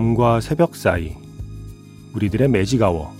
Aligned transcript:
밤과 0.00 0.40
새벽 0.40 0.76
사이 0.76 1.14
우리들의 2.14 2.48
매직아워 2.48 3.14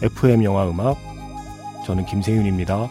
FM 0.00 0.44
영화 0.44 0.66
음악 0.66 0.96
저는 1.84 2.06
김세윤입니다. 2.06 2.88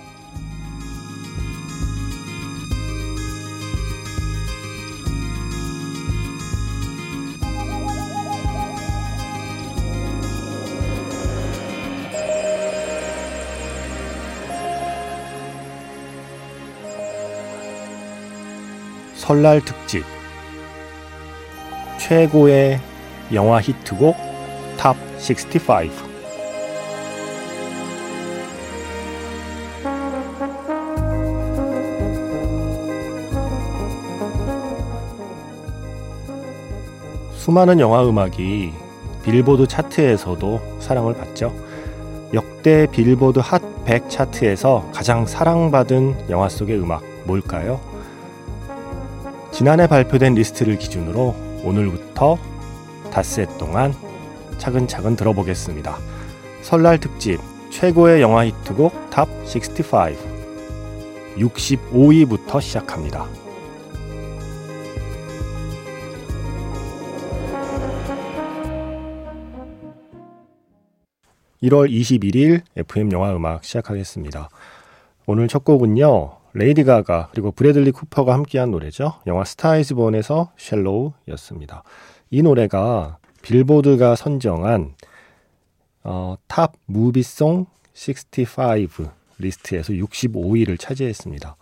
설날 19.16 19.66
특집 19.66 20.04
최고의 22.12 22.78
영화 23.34 23.62
히트곡 23.62 24.18
Top 24.78 24.98
65. 25.18 25.90
수많은 37.34 37.80
영화 37.80 38.06
음악이 38.06 38.74
빌보드 39.24 39.68
차트에서도 39.68 40.80
사랑을 40.82 41.14
받죠. 41.14 41.56
역대 42.34 42.88
빌보드 42.92 43.40
핫 43.40 43.62
100 43.86 44.10
차트에서 44.10 44.90
가장 44.94 45.26
사랑받은 45.26 46.30
영화 46.30 46.50
속의 46.50 46.78
음악 46.78 47.04
뭘까요? 47.24 47.80
지난해 49.54 49.88
발표된 49.88 50.34
리스트를 50.34 50.78
기준으로 50.78 51.51
오늘부터 51.64 52.38
닷새 53.12 53.46
동안 53.58 53.94
차근차근 54.58 55.16
들어보겠습니다. 55.16 55.98
설날 56.62 57.00
특집 57.00 57.40
최고의 57.72 58.22
영화 58.22 58.46
히트곡 58.46 59.10
Top 59.10 59.28
65. 59.46 60.16
65위부터 61.38 62.62
시작합니다. 62.62 63.26
1월 71.64 71.90
21일 71.92 72.62
FM 72.76 73.12
영화 73.12 73.36
음악 73.36 73.64
시작하겠습니다. 73.64 74.50
오늘 75.28 75.48
첫 75.48 75.64
곡은요. 75.64 76.41
레이디 76.54 76.84
가가 76.84 77.30
그리고 77.32 77.52
브래들리 77.52 77.92
쿠퍼가 77.92 78.34
함께한 78.34 78.72
노래죠. 78.72 79.14
영화 79.28 79.44
Star 79.44 79.79
Is 79.79 79.96
Born에서 79.96 80.52
Shallow였습니다. 80.58 81.84
이 82.30 82.42
노래가 82.42 83.18
빌보드가 83.42 84.16
선정한 84.16 84.96
어, 86.04 86.36
Top 86.48 86.74
Movie 86.86 87.30
Song 87.30 87.66
65 87.94 89.12
리스트에서 89.38 89.94
65위를 89.94 90.80
차지했습니다. 90.80 91.56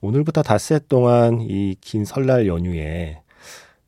오늘부터 0.00 0.42
닷새 0.42 0.80
동안 0.88 1.40
이 1.40 1.76
긴 1.80 2.04
설날 2.04 2.46
연휴에 2.46 3.20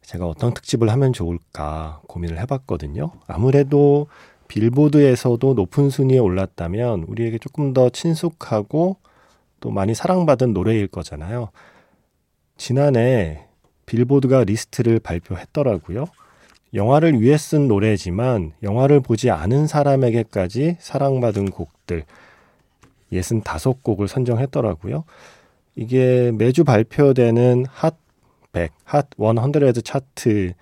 제가 0.02 0.26
어떤 0.26 0.54
특집을 0.54 0.90
하면 0.90 1.12
좋을까 1.12 2.00
고민을 2.06 2.38
해봤거든요. 2.40 3.10
아무래도 3.26 4.06
빌보드에서도 4.48 5.54
높은 5.54 5.90
순위에 5.90 6.18
올랐다면 6.18 7.04
우리에게 7.08 7.38
조금 7.38 7.72
더 7.72 7.88
친숙하고 7.88 8.98
또 9.64 9.70
많이 9.70 9.94
사랑받은 9.94 10.52
노래일 10.52 10.88
거잖아요. 10.88 11.48
지난해 12.58 13.46
빌보드가 13.86 14.44
리스트를 14.44 15.00
발표했더라고요. 15.00 16.04
영화를 16.74 17.18
위해 17.22 17.38
쓴 17.38 17.66
노래지만 17.66 18.52
영화를 18.62 19.00
보지 19.00 19.30
않은 19.30 19.66
사람에게까지 19.66 20.76
사랑받은 20.80 21.50
곡들 21.50 22.04
65곡을 23.10 24.06
선정했더라고요. 24.06 25.04
이게 25.76 26.30
매주 26.34 26.64
발표되는 26.64 27.64
핫 27.70 27.96
100, 28.52 28.70
핫 28.84 29.08
100 29.16 29.82
차트를 29.82 30.54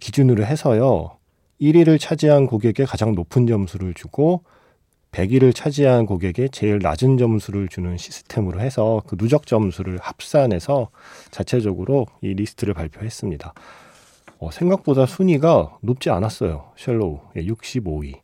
기준으로 0.00 0.46
해서요. 0.46 1.18
1위를 1.60 2.00
차지한 2.00 2.46
곡에게 2.46 2.86
가장 2.86 3.14
높은 3.14 3.46
점수를 3.46 3.92
주고 3.92 4.44
100위를 5.14 5.54
차지한 5.54 6.06
곡에게 6.06 6.48
제일 6.48 6.80
낮은 6.82 7.18
점수를 7.18 7.68
주는 7.68 7.96
시스템으로 7.96 8.60
해서 8.60 9.02
그 9.06 9.16
누적 9.16 9.46
점수를 9.46 9.98
합산해서 10.00 10.90
자체적으로 11.30 12.06
이 12.20 12.34
리스트를 12.34 12.74
발표했습니다. 12.74 13.54
어, 14.38 14.50
생각보다 14.50 15.06
순위가 15.06 15.78
높지 15.80 16.10
않았어요. 16.10 16.72
Shallow 16.76 17.20
65위. 17.36 18.20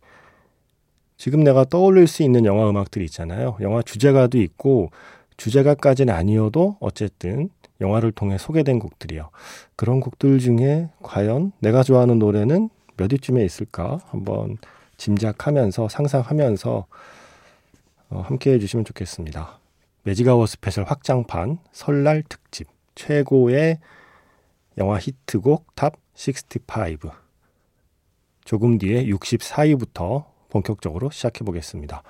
지금 1.16 1.44
내가 1.44 1.64
떠올릴 1.64 2.06
수 2.06 2.22
있는 2.22 2.44
영화 2.44 2.68
음악들이 2.68 3.04
있잖아요. 3.04 3.56
영화 3.60 3.82
주제가도 3.82 4.38
있고 4.38 4.90
주제가까지는 5.36 6.12
아니어도 6.12 6.76
어쨌든 6.80 7.50
영화를 7.80 8.12
통해 8.12 8.36
소개된 8.36 8.78
곡들이요. 8.78 9.30
그런 9.76 10.00
곡들 10.00 10.38
중에 10.38 10.88
과연 11.02 11.52
내가 11.60 11.82
좋아하는 11.82 12.18
노래는 12.18 12.68
몇 12.96 13.12
위쯤에 13.12 13.44
있을까 13.44 14.00
한번 14.08 14.58
짐작하면서 15.00 15.88
상상하면서 15.88 16.86
어, 18.10 18.20
함께 18.20 18.52
해주시면 18.52 18.84
좋겠습니다. 18.84 19.58
매직아워 20.02 20.46
스페셜 20.46 20.84
확장판 20.84 21.58
설날 21.72 22.22
특집 22.28 22.68
최고의 22.94 23.78
영화 24.78 24.98
히트곡 24.98 25.74
Top 25.74 25.94
65. 26.14 27.10
조금 28.44 28.78
뒤에 28.78 29.06
64위부터 29.06 30.24
본격적으로 30.50 31.10
시작해 31.10 31.44
보겠습니다. 31.44 32.02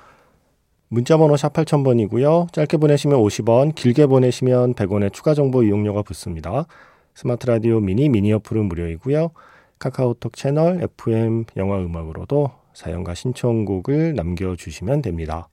문자번호 0.89 1.37
샵 1.37 1.53
8000번이고요. 1.53 2.53
짧게 2.53 2.79
보내시면 2.79 3.21
50원, 3.21 3.75
길게 3.75 4.07
보내시면 4.07 4.75
100원의 4.75 5.13
추가 5.13 5.35
정보 5.35 5.63
이용료가 5.63 6.03
붙습니다. 6.03 6.67
스마트 7.15 7.47
라디오 7.47 7.79
미니 7.79 8.09
미니 8.09 8.33
어플은 8.33 8.65
무료이고요. 8.65 9.31
카카오톡 9.79 10.35
채널 10.35 10.83
FM 10.83 11.45
영화 11.57 11.79
음악으로도 11.79 12.60
사연과 12.75 13.15
신청곡을 13.15 14.15
남겨주시면 14.15 15.03
됩니다. 15.03 15.49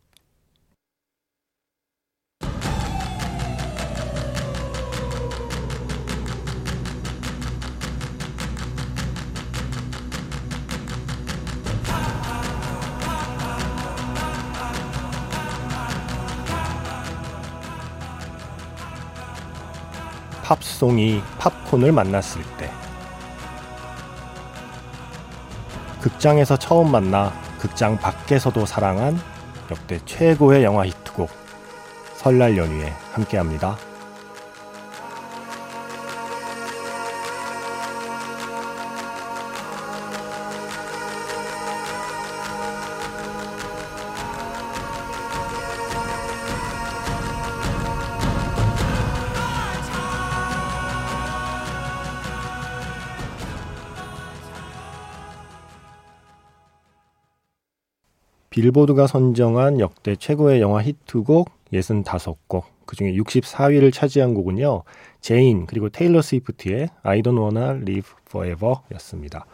팝송이 20.47 21.19
팝콘을 21.39 21.91
만났을 21.91 22.41
때 22.57 22.71
극장에서 26.07 26.55
처음 26.55 26.89
만나 26.89 27.33
극장 27.59 27.97
밖에서도 27.97 28.65
사랑한 28.65 29.19
역대 29.69 29.99
최고의 30.05 30.63
영화 30.63 30.85
히트곡 30.85 31.29
설날 32.15 32.55
연휴에 32.55 32.93
함께합니다. 33.11 33.77
빌보드가 58.57 59.05
선정한 59.05 59.79
역대 59.79 60.15
최고의 60.15 60.61
영화 60.61 60.81
히트곡 60.81 61.51
65곡, 61.73 62.63
그 62.87 62.95
중에 62.95 63.13
64위를 63.13 63.93
차지한 63.93 64.33
곡은요, 64.33 64.81
제인, 65.21 65.67
그리고 65.67 65.89
테일러 65.89 66.23
스위프트의 66.23 66.89
I 67.03 67.21
don't 67.21 67.39
wanna 67.39 67.79
live 67.83 68.09
forever 68.27 68.77
였습니다. 68.93 69.45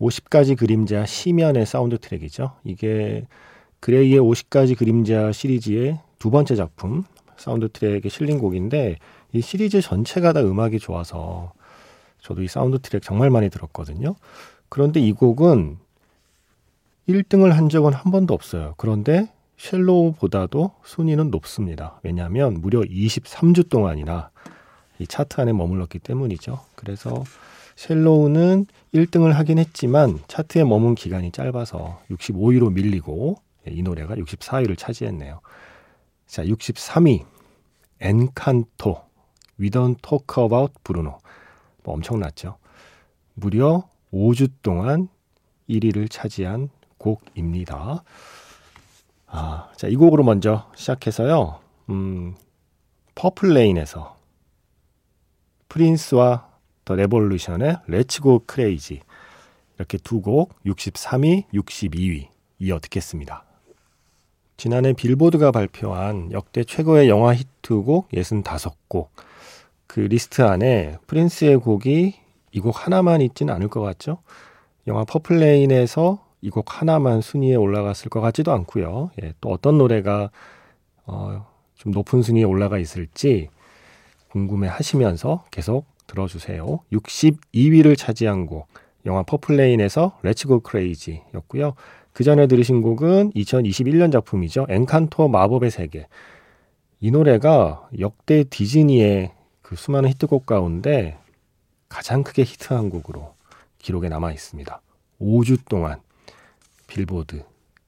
50가지 0.00 0.56
그림자 0.58 1.06
심연의 1.06 1.66
사운드 1.66 1.98
트랙이죠. 1.98 2.50
이게 2.64 3.28
그레이의 3.78 4.18
50가지 4.18 4.76
그림자 4.76 5.30
시리즈의 5.30 6.00
두 6.18 6.32
번째 6.32 6.56
작품, 6.56 7.04
사운드 7.36 7.68
트랙에 7.68 8.08
실린 8.08 8.40
곡인데, 8.40 8.96
이 9.34 9.40
시리즈 9.40 9.80
전체가 9.80 10.32
다 10.32 10.40
음악이 10.40 10.80
좋아서 10.80 11.52
저도 12.20 12.42
이 12.42 12.48
사운드 12.48 12.80
트랙 12.80 13.04
정말 13.04 13.30
많이 13.30 13.50
들었거든요. 13.50 14.16
그런데 14.68 14.98
이 14.98 15.12
곡은 15.12 15.78
1등을 17.08 17.50
한 17.50 17.68
적은 17.68 17.92
한 17.92 18.12
번도 18.12 18.34
없어요. 18.34 18.74
그런데 18.76 19.32
Shallow보다도 19.56 20.72
순위는 20.84 21.30
높습니다. 21.30 21.98
왜냐하면 22.02 22.60
무려 22.60 22.80
23주 22.80 23.68
동안이나 23.68 24.30
이 24.98 25.06
차트 25.06 25.40
안에 25.40 25.52
머물렀기 25.52 25.98
때문이죠. 26.00 26.60
그래서 26.74 27.24
Shallow는 27.76 28.66
1등을 28.94 29.32
하긴 29.32 29.58
했지만 29.58 30.18
차트에 30.28 30.64
머문 30.64 30.94
기간이 30.94 31.32
짧아서 31.32 32.00
65위로 32.10 32.72
밀리고 32.72 33.36
예, 33.66 33.72
이 33.72 33.82
노래가 33.82 34.14
64위를 34.16 34.76
차지했네요. 34.76 35.40
자, 36.26 36.44
63위 36.44 37.24
엔칸토 38.00 39.00
We 39.58 39.70
Don't 39.70 39.96
Talk 40.02 40.42
About 40.44 40.74
Bruno 40.84 41.18
뭐 41.84 41.94
엄청났죠. 41.94 42.58
무려 43.34 43.88
5주 44.12 44.50
동안 44.62 45.08
1위를 45.68 46.10
차지한 46.10 46.70
곡입니다. 46.98 48.02
아, 49.26 49.68
자, 49.76 49.88
이 49.88 49.96
곡으로 49.96 50.24
먼저 50.24 50.70
시작해서요. 50.74 51.60
음, 51.90 52.34
Purple 53.14 53.58
Rain에서 53.58 54.16
프린스와 55.68 56.48
더 56.84 56.94
레볼루션의 56.94 57.78
Go 58.08 58.40
Crazy 58.50 59.02
이렇게 59.76 59.98
두 59.98 60.20
곡 60.22 60.54
63위, 60.64 61.44
62위 61.52 62.28
이어 62.60 62.78
듣겠습니다. 62.80 63.44
지난해 64.56 64.92
빌보드가 64.92 65.52
발표한 65.52 66.32
역대 66.32 66.64
최고의 66.64 67.08
영화 67.08 67.34
히트곡 67.34 68.08
65곡 68.08 69.08
그 69.86 70.00
리스트 70.00 70.42
안에 70.42 70.96
프린스의 71.06 71.58
곡이 71.58 72.14
이 72.52 72.60
곡 72.60 72.86
하나만 72.86 73.20
있지는 73.20 73.54
않을 73.54 73.68
것 73.68 73.82
같죠? 73.82 74.18
영화 74.86 75.04
Purple 75.04 75.56
Rain에서 75.56 76.26
이 76.40 76.50
곡 76.50 76.80
하나만 76.80 77.20
순위에 77.20 77.54
올라갔을 77.56 78.10
것 78.10 78.20
같지도 78.20 78.52
않고요. 78.52 79.10
예, 79.22 79.32
또 79.40 79.50
어떤 79.50 79.78
노래가 79.78 80.30
어, 81.06 81.46
좀 81.74 81.92
높은 81.92 82.22
순위에 82.22 82.44
올라가 82.44 82.78
있을지 82.78 83.48
궁금해 84.30 84.68
하시면서 84.68 85.44
계속 85.50 85.86
들어주세요. 86.06 86.80
62위를 86.92 87.96
차지한 87.96 88.46
곡, 88.46 88.68
영화 89.06 89.22
퍼플레인에서 89.22 90.18
Let's 90.22 90.46
Go 90.46 90.60
Crazy 90.68 91.22
였고요. 91.34 91.74
그 92.12 92.24
전에 92.24 92.46
들으신 92.46 92.82
곡은 92.82 93.32
2021년 93.32 94.10
작품이죠. 94.12 94.66
엔칸토 94.68 95.28
마법의 95.28 95.70
세계. 95.70 96.06
이 97.00 97.10
노래가 97.10 97.88
역대 98.00 98.44
디즈니의 98.44 99.32
그 99.62 99.76
수많은 99.76 100.08
히트곡 100.10 100.46
가운데 100.46 101.16
가장 101.88 102.22
크게 102.22 102.42
히트한 102.42 102.90
곡으로 102.90 103.34
기록에 103.78 104.08
남아 104.08 104.32
있습니다. 104.32 104.80
5주 105.20 105.60
동안 105.68 106.00
빌보드 106.88 107.44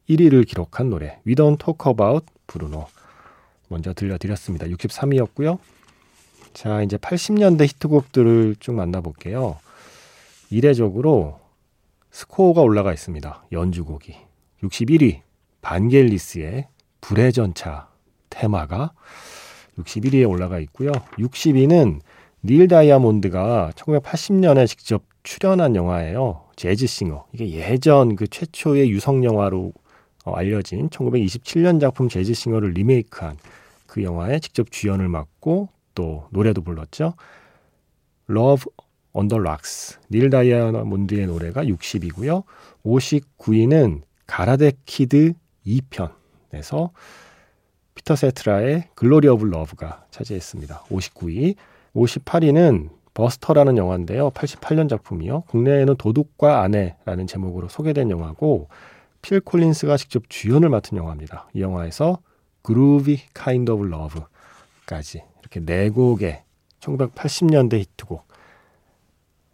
1위를 0.08 0.46
기록한 0.46 0.90
노래 0.90 1.18
We 1.26 1.34
Don't 1.34 1.58
Talk 1.58 1.90
About 1.90 2.26
브루노 2.46 2.86
먼저 3.68 3.92
들려드렸습니다. 3.92 4.66
63위였고요. 4.66 5.58
자 6.52 6.82
이제 6.82 6.96
80년대 6.96 7.62
히트곡들을 7.62 8.56
쭉 8.60 8.74
만나볼게요. 8.74 9.58
이례적으로 10.50 11.40
스코어가 12.10 12.60
올라가 12.60 12.92
있습니다. 12.92 13.44
연주곡이 13.52 14.16
61위 14.62 15.20
반겔리스의 15.62 16.66
불의 17.00 17.32
전차 17.32 17.88
테마가 18.30 18.92
61위에 19.78 20.28
올라가 20.28 20.58
있고요. 20.60 20.90
60위는 21.18 22.00
닐 22.42 22.68
다이아몬드가 22.68 23.72
1980년에 23.76 24.66
직접 24.66 25.02
출연한 25.22 25.76
영화예요. 25.76 26.44
재즈싱어. 26.60 27.26
이게 27.32 27.50
예전 27.52 28.16
그 28.16 28.28
최초의 28.28 28.90
유성 28.90 29.24
영화로 29.24 29.72
어, 30.26 30.32
알려진 30.34 30.90
1927년 30.90 31.80
작품 31.80 32.10
재즈싱어를 32.10 32.72
리메이크한 32.72 33.38
그 33.86 34.02
영화에 34.02 34.40
직접 34.40 34.70
주연을 34.70 35.08
맡고 35.08 35.70
또 35.94 36.26
노래도 36.30 36.60
불렀죠. 36.60 37.14
Love 38.28 38.70
on 39.14 39.28
the 39.28 39.40
Rocks. 39.40 39.98
닐 40.10 40.28
다이아몬드의 40.28 41.26
노래가 41.28 41.64
60이고요. 41.64 42.44
59위는 42.84 44.02
가라데 44.26 44.72
Kid 44.84 45.32
2편에서 45.66 46.90
피터 47.94 48.16
세트라의 48.16 48.88
Glory 48.94 49.28
of 49.28 49.46
Love가 49.46 50.04
차지했습니다. 50.10 50.84
59위. 50.90 51.54
58위는 51.94 52.99
버스터라는 53.14 53.76
영화인데요. 53.76 54.30
88년 54.30 54.88
작품이요. 54.88 55.42
국내에는 55.42 55.96
도둑과 55.96 56.62
아내라는 56.62 57.26
제목으로 57.26 57.68
소개된 57.68 58.10
영화고 58.10 58.68
필 59.22 59.40
콜린스가 59.40 59.96
직접 59.96 60.24
주연을 60.28 60.68
맡은 60.68 60.96
영화입니다. 60.96 61.48
이 61.54 61.60
영화에서 61.60 62.18
Groovy 62.62 63.20
Kind 63.34 63.70
of 63.70 63.84
Love까지 63.84 65.22
이렇게 65.40 65.60
네 65.60 65.90
곡의 65.90 66.42
1980년대 66.80 67.78
히트곡 67.78 68.26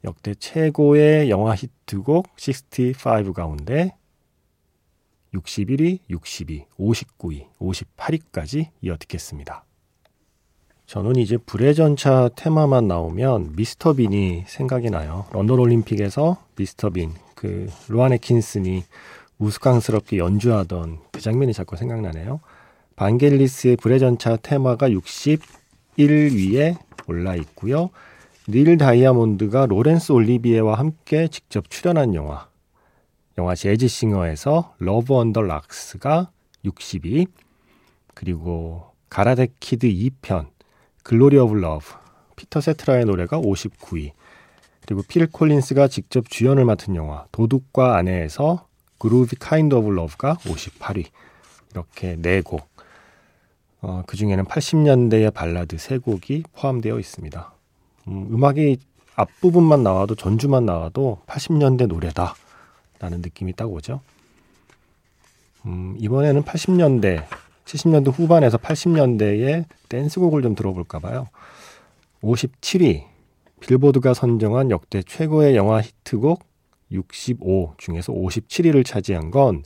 역대 0.04 0.34
최고의 0.34 1.30
영화 1.30 1.54
히트곡 1.54 2.28
65 2.36 3.32
가운데 3.32 3.96
61위, 5.34 5.98
62, 6.08 6.66
59위, 6.78 7.48
58위까지 7.58 8.70
이어 8.80 8.96
듣겠습니다. 8.96 9.65
저는 10.86 11.16
이제 11.16 11.36
불의 11.36 11.74
전차 11.74 12.30
테마만 12.36 12.86
나오면 12.86 13.54
미스터 13.56 13.94
빈이 13.94 14.44
생각이 14.46 14.90
나요. 14.90 15.26
런던 15.32 15.58
올림픽에서 15.58 16.36
미스터 16.56 16.90
빈, 16.90 17.10
그 17.34 17.68
루안 17.88 18.12
에킨슨이 18.12 18.84
우스꽝스럽게 19.38 20.18
연주하던 20.18 20.98
그 21.10 21.20
장면이 21.20 21.52
자꾸 21.52 21.76
생각나네요. 21.76 22.40
반겔리스의 22.94 23.76
불의 23.76 23.98
전차 23.98 24.36
테마가 24.36 24.88
61위에 24.90 26.76
올라 27.08 27.34
있고요. 27.34 27.90
닐 28.48 28.78
다이아몬드가 28.78 29.66
로렌스 29.66 30.12
올리비에와 30.12 30.78
함께 30.78 31.26
직접 31.26 31.68
출연한 31.68 32.14
영화 32.14 32.48
영화 33.38 33.56
Jazz 33.56 33.90
Singer에서 33.90 34.76
Love 34.78 35.16
on 35.16 35.27
the 35.27 35.42
Rocks가 35.42 36.30
62 36.64 37.26
그리고 38.14 38.84
Karate 39.10 39.48
Kid 39.58 39.88
2편 39.88 40.55
Glory 41.06 41.38
of 41.38 41.54
Love 41.54 41.84
피터 42.34 42.60
세트라의 42.60 43.04
노래가 43.04 43.38
59위 43.38 44.10
그리고 44.84 45.02
필 45.06 45.28
콜린스가 45.28 45.86
직접 45.86 46.28
주연을 46.28 46.64
맡은 46.64 46.96
영화 46.96 47.26
도둑과 47.30 47.96
아내에서 47.96 48.66
Groovy 48.98 49.36
Kind 49.36 49.76
of 49.76 49.88
Love가 49.88 50.34
58위 50.38 51.06
이렇게 51.70 52.16
네곡 52.18 52.68
어, 53.82 54.02
그 54.08 54.16
중에는 54.16 54.46
80년대의 54.46 55.32
발라드 55.32 55.76
3곡이 55.76 56.42
포함되어 56.52 56.98
있습니다. 56.98 57.52
음, 58.08 58.28
음악이 58.32 58.78
앞부분만 59.14 59.84
나와도 59.84 60.16
전주만 60.16 60.66
나와도 60.66 61.20
80년대 61.28 61.86
노래다 61.86 62.34
라는 62.98 63.20
느낌이 63.20 63.52
딱 63.52 63.70
오죠. 63.70 64.00
음, 65.66 65.94
이번에는 66.00 66.42
80년대, 66.42 67.24
70년대 67.66 68.12
후반에서 68.12 68.58
80년대의 68.58 69.64
댄스곡을 69.88 70.42
좀 70.42 70.54
들어볼까 70.54 70.98
봐요. 71.00 71.28
57위, 72.22 73.04
빌보드가 73.60 74.14
선정한 74.14 74.70
역대 74.70 75.02
최고의 75.02 75.56
영화 75.56 75.80
히트곡 75.80 76.44
65 76.90 77.74
중에서 77.78 78.12
57위를 78.12 78.84
차지한 78.86 79.30
건 79.30 79.64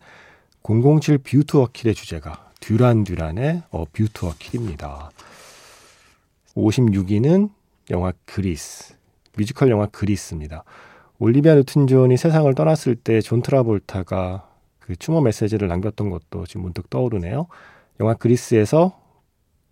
007 0.62 1.18
뷰투어킬의 1.18 1.94
주제가 1.94 2.50
듀란 2.60 3.04
듀란의 3.04 3.62
어 3.70 3.84
뷰투어킬입니다. 3.92 5.10
56위는 6.56 7.50
영화 7.90 8.12
그리스, 8.24 8.94
뮤지컬 9.36 9.70
영화 9.70 9.86
그리스입니다. 9.86 10.64
올리비아 11.18 11.54
뉴튼 11.54 11.86
존이 11.86 12.16
세상을 12.16 12.52
떠났을 12.54 12.96
때 12.96 13.20
존 13.20 13.42
트라볼타가 13.42 14.48
그 14.78 14.96
추모 14.96 15.20
메시지를 15.20 15.68
남겼던 15.68 16.10
것도 16.10 16.46
지금 16.46 16.62
문득 16.62 16.88
떠오르네요. 16.88 17.46
영화 18.00 18.14
그리스에서 18.14 18.98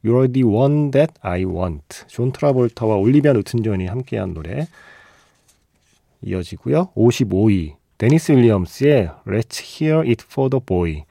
You're 0.04 0.32
the 0.32 0.44
one 0.44 0.90
that 0.92 1.14
I 1.22 1.44
want. 1.44 2.04
존 2.06 2.30
트라볼타와 2.30 2.96
올리비아 2.96 3.32
뉴튼 3.32 3.62
존이 3.62 3.86
함께한 3.86 4.34
노래 4.34 4.68
이어지고요. 6.22 6.92
55위 6.94 7.74
데니스 7.96 8.32
윌리엄스의 8.32 9.10
Let's 9.26 9.82
Hear 9.82 10.06
It 10.08 10.24
for 10.24 10.48
the 10.50 10.60
Boy. 10.64 11.04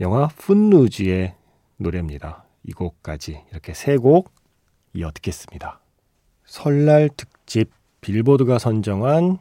영화 0.00 0.28
푼누즈의 0.28 1.34
노래입니다. 1.76 2.44
이 2.64 2.72
곡까지 2.72 3.40
이렇게 3.50 3.74
세 3.74 3.96
곡 3.96 4.32
이어 4.94 5.10
듣겠습니다. 5.12 5.80
설날 6.46 7.10
특집 7.16 7.70
빌보드가 8.00 8.58
선정한 8.58 9.38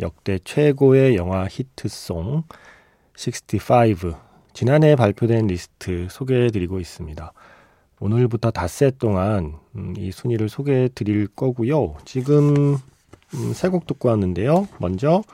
역대 0.00 0.38
최고의 0.42 1.16
영화 1.16 1.46
히트송 1.46 2.44
65 3.16 4.14
지난해 4.54 4.94
발표된 4.94 5.48
리스트 5.48 6.06
소개해 6.08 6.52
드리고 6.52 6.78
있습니다. 6.78 7.32
오늘부터 7.98 8.52
닷새 8.52 8.92
동안 8.92 9.56
음, 9.74 9.94
이 9.98 10.12
순위를 10.12 10.48
소개해 10.48 10.90
드릴 10.94 11.26
거고요. 11.26 11.96
지금 12.04 12.76
음, 13.34 13.52
세곡 13.52 13.88
듣고 13.88 14.10
왔는데요. 14.10 14.68
먼저 14.78 15.24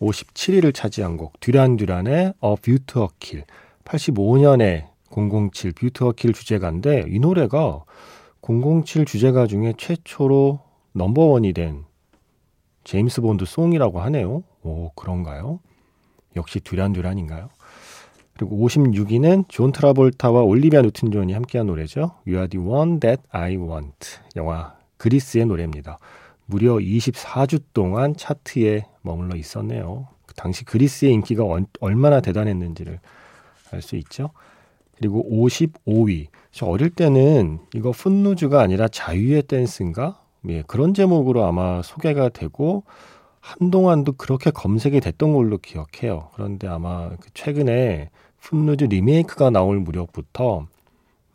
57위를 0.00 0.72
차지한 0.72 1.16
곡 1.16 1.40
듀란 1.40 1.76
듀란의 1.76 2.34
A 2.44 2.54
View 2.62 2.88
to 2.88 3.01
a 3.01 3.08
Kill 3.18 3.44
85년에 3.84 4.86
007 5.10 5.72
View 5.72 5.96
to 5.96 6.08
a 6.08 6.14
Kill 6.14 6.32
주제가인데 6.32 7.06
이 7.08 7.18
노래가 7.18 7.82
007 8.40 9.04
주제가 9.04 9.48
중에 9.48 9.72
최초로 9.76 10.60
넘버원이 10.92 11.52
된 11.54 11.84
제임스 12.84 13.20
본드 13.20 13.46
송이라고 13.46 14.00
하네요. 14.02 14.44
오, 14.62 14.92
그런가요? 14.94 15.58
역시 16.36 16.60
듀란듀란인가요? 16.60 17.48
그리고 18.36 18.56
56위는 18.68 19.46
존 19.48 19.72
트라볼타와 19.72 20.42
올리비아 20.42 20.82
뉴튼 20.82 21.10
존이 21.10 21.32
함께한 21.32 21.66
노래죠. 21.66 22.12
You 22.26 22.36
are 22.36 22.48
the 22.48 22.64
one 22.64 23.00
that 23.00 23.22
I 23.30 23.56
want. 23.56 24.18
영화 24.36 24.76
그리스의 24.98 25.46
노래입니다. 25.46 25.98
무려 26.44 26.74
24주 26.74 27.62
동안 27.72 28.14
차트에 28.16 28.86
머물러 29.02 29.36
있었네요. 29.36 30.08
그 30.26 30.34
당시 30.34 30.64
그리스의 30.64 31.12
인기가 31.12 31.44
얼마나 31.80 32.20
대단했는지를 32.20 33.00
알 33.72 33.82
수 33.82 33.96
있죠. 33.96 34.30
그리고 34.96 35.26
55위. 35.30 36.28
저 36.52 36.66
어릴 36.66 36.90
때는 36.90 37.58
이거 37.74 37.90
푼누즈가 37.90 38.60
아니라 38.60 38.88
자유의 38.88 39.42
댄스인가? 39.42 40.20
예, 40.48 40.62
그런 40.66 40.94
제목으로 40.94 41.44
아마 41.44 41.82
소개가 41.82 42.28
되고 42.30 42.84
한동안도 43.40 44.12
그렇게 44.12 44.50
검색이 44.50 45.00
됐던 45.00 45.32
걸로 45.32 45.58
기억해요. 45.58 46.30
그런데 46.34 46.66
아마 46.66 47.10
그 47.10 47.28
최근에 47.34 48.10
푼누즈 48.42 48.84
리메이크가 48.84 49.50
나올 49.50 49.80
무렵부터 49.80 50.66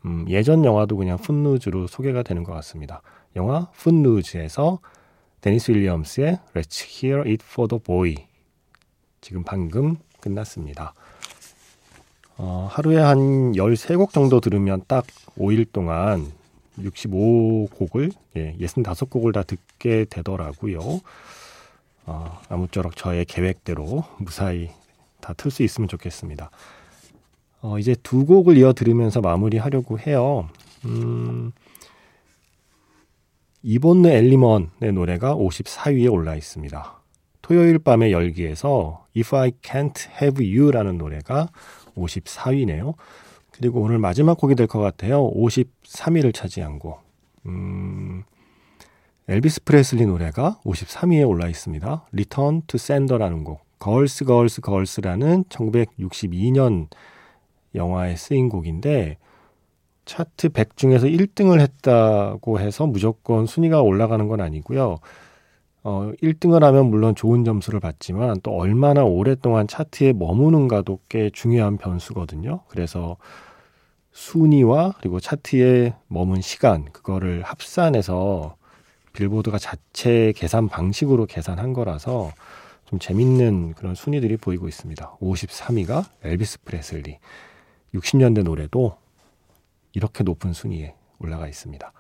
음, 0.05 0.25
예전 0.29 0.65
영화도 0.65 0.97
그냥 0.97 1.17
푼누즈로 1.17 1.87
소개가 1.87 2.23
되는 2.23 2.43
것 2.43 2.53
같습니다. 2.53 3.01
영화 3.35 3.69
푼누즈에서 3.77 4.79
데니스 5.41 5.71
윌리엄스의 5.71 6.39
Let's 6.55 7.03
Hear 7.03 7.27
It 7.29 7.43
for 7.47 7.67
the 7.67 7.81
Boy 7.81 8.15
지금 9.21 9.43
방금 9.43 9.97
끝났습니다. 10.19 10.93
어, 12.37 12.67
하루에 12.71 12.99
한 12.99 13.51
13곡 13.53 14.11
정도 14.11 14.39
들으면 14.39 14.81
딱 14.87 15.05
5일 15.37 15.71
동안 15.71 16.31
65곡을, 16.79 18.11
예, 18.37 18.55
65곡을 18.59 19.33
다 19.33 19.43
듣게 19.43 20.05
되더라고요. 20.09 20.79
어, 22.05 22.41
아무쪼록 22.49 22.95
저의 22.95 23.25
계획대로 23.25 24.05
무사히 24.17 24.69
다 25.19 25.33
틀 25.33 25.51
수 25.51 25.61
있으면 25.63 25.87
좋겠습니다. 25.87 26.49
어, 27.61 27.77
이제 27.77 27.95
두 28.01 28.25
곡을 28.25 28.57
이어 28.57 28.73
들으면서 28.73 29.21
마무리하려고 29.21 29.99
해요. 29.99 30.49
음, 30.85 31.51
이본느 33.63 34.07
엘리먼의 34.07 34.93
노래가 34.93 35.35
54위에 35.35 36.11
올라 36.11 36.35
있습니다. 36.35 36.99
토요일 37.43 37.79
밤의 37.79 38.11
열기에서 38.11 39.05
If 39.15 39.35
I 39.35 39.51
Can't 39.61 40.09
Have 40.21 40.57
You라는 40.59 40.97
노래가 40.97 41.49
54위네요. 41.95 42.95
그리고 43.51 43.81
오늘 43.81 43.99
마지막 43.99 44.37
곡이 44.37 44.55
될 44.55 44.65
것 44.67 44.79
같아요. 44.79 45.31
53위를 45.33 46.33
차지한 46.33 46.79
곡. 46.79 47.01
음, 47.45 48.23
엘비스 49.27 49.63
프레슬리 49.65 50.05
노래가 50.07 50.59
53위에 50.65 51.27
올라 51.27 51.47
있습니다. 51.47 52.07
Return 52.11 52.61
to 52.65 52.77
Sender라는 52.77 53.43
곡. 53.43 53.61
걸스 53.77 54.25
걸스 54.25 54.61
걸스라는 54.61 55.43
1962년 55.45 56.87
영화에 57.75 58.15
쓰인 58.15 58.49
곡인데 58.49 59.17
차트 60.05 60.49
100 60.49 60.77
중에서 60.77 61.07
1등을 61.07 61.59
했다고 61.61 62.59
해서 62.59 62.85
무조건 62.87 63.45
순위가 63.45 63.81
올라가는 63.81 64.27
건 64.27 64.41
아니고요. 64.41 64.99
어, 65.83 66.11
1등을 66.21 66.61
하면 66.61 66.89
물론 66.89 67.15
좋은 67.15 67.43
점수를 67.43 67.79
받지만 67.79 68.39
또 68.43 68.51
얼마나 68.51 69.03
오랫동안 69.03 69.67
차트에 69.67 70.13
머무는가도 70.13 70.99
꽤 71.09 71.29
중요한 71.31 71.77
변수거든요. 71.77 72.61
그래서 72.67 73.17
순위와 74.11 74.93
그리고 74.99 75.19
차트에 75.19 75.95
머문 76.07 76.41
시간 76.41 76.85
그거를 76.91 77.41
합산해서 77.43 78.55
빌보드가 79.13 79.57
자체 79.57 80.33
계산 80.35 80.67
방식으로 80.67 81.25
계산한 81.25 81.73
거라서 81.73 82.31
좀 82.85 82.99
재밌는 82.99 83.73
그런 83.73 83.95
순위들이 83.95 84.37
보이고 84.37 84.67
있습니다. 84.67 85.17
53위가 85.21 86.05
엘비스 86.23 86.61
프레슬리. 86.63 87.19
60년대 87.93 88.43
노래도 88.43 88.97
이렇게 89.93 90.23
높은 90.23 90.53
순위에 90.53 90.95
올라가 91.19 91.47
있습니다. 91.47 91.91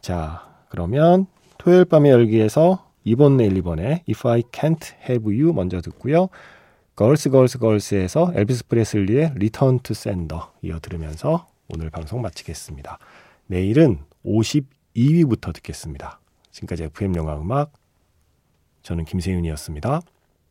자, 0.00 0.64
그러면 0.68 1.26
토요일 1.58 1.84
밤의 1.84 2.10
열기에서 2.10 2.90
이번 3.04 3.36
내일 3.36 3.56
이번에 3.56 4.04
If 4.08 4.28
I 4.28 4.42
Can't 4.42 4.94
Have 5.08 5.24
You 5.24 5.52
먼저 5.52 5.80
듣고요. 5.80 6.28
걸스 6.96 7.30
걸스 7.30 7.58
걸스에서 7.58 8.32
엘비스 8.34 8.66
프레슬리의 8.68 9.26
Return 9.30 9.80
to 9.80 9.92
Sender 9.92 10.44
이어 10.62 10.78
들으면서 10.80 11.48
오늘 11.68 11.90
방송 11.90 12.20
마치겠습니다. 12.20 12.98
내일은 13.46 14.00
52위부터 14.24 15.54
듣겠습니다. 15.54 16.20
지금까지 16.50 16.84
FM 16.84 17.16
영화 17.16 17.36
음악 17.36 17.72
저는 18.82 19.04
김세윤이었습니다. 19.04 20.00